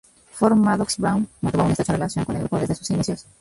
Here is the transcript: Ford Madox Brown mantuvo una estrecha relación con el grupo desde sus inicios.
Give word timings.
Ford 0.37 0.55
Madox 0.57 0.97
Brown 0.97 1.27
mantuvo 1.41 1.61
una 1.61 1.73
estrecha 1.73 1.93
relación 1.93 2.25
con 2.25 2.35
el 2.35 2.41
grupo 2.41 2.57
desde 2.57 2.73
sus 2.73 2.89
inicios. 2.89 3.27